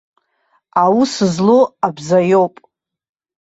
Аус 0.83 1.13
злоу 1.35 1.63
абза 1.87 2.19
иоуп. 2.31 2.55